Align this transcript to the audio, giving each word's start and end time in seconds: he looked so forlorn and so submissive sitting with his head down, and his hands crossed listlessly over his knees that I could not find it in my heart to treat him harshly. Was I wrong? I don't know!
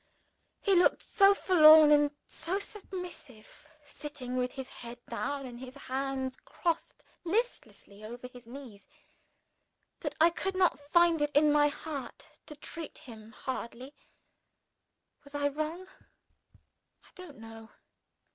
he 0.61 0.73
looked 0.73 1.03
so 1.03 1.35
forlorn 1.35 1.91
and 1.91 2.09
so 2.25 2.57
submissive 2.57 3.67
sitting 3.85 4.35
with 4.35 4.53
his 4.53 4.67
head 4.67 4.97
down, 5.07 5.45
and 5.45 5.59
his 5.59 5.75
hands 5.75 6.35
crossed 6.43 7.03
listlessly 7.23 8.03
over 8.03 8.27
his 8.27 8.47
knees 8.47 8.87
that 9.99 10.15
I 10.19 10.31
could 10.31 10.55
not 10.55 10.79
find 10.91 11.21
it 11.21 11.29
in 11.35 11.51
my 11.53 11.67
heart 11.67 12.31
to 12.47 12.55
treat 12.55 12.97
him 12.97 13.31
harshly. 13.31 13.93
Was 15.23 15.35
I 15.35 15.49
wrong? 15.49 15.85
I 17.03 17.09
don't 17.13 17.37
know! 17.37 17.69